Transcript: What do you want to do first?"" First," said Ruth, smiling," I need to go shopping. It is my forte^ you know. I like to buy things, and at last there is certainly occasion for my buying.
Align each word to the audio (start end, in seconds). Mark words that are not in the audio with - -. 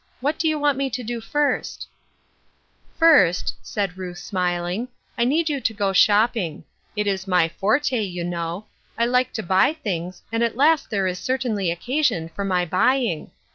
What 0.19 0.39
do 0.39 0.47
you 0.47 0.57
want 0.57 0.79
to 0.95 1.03
do 1.03 1.21
first?"" 1.21 1.87
First," 2.97 3.53
said 3.61 3.99
Ruth, 3.99 4.17
smiling," 4.17 4.87
I 5.19 5.25
need 5.25 5.45
to 5.45 5.73
go 5.75 5.93
shopping. 5.93 6.63
It 6.95 7.05
is 7.05 7.27
my 7.27 7.47
forte^ 7.61 8.11
you 8.11 8.23
know. 8.23 8.65
I 8.97 9.05
like 9.05 9.31
to 9.33 9.43
buy 9.43 9.73
things, 9.73 10.23
and 10.31 10.41
at 10.43 10.57
last 10.57 10.89
there 10.89 11.05
is 11.05 11.19
certainly 11.19 11.69
occasion 11.69 12.29
for 12.29 12.43
my 12.43 12.65
buying. 12.65 13.29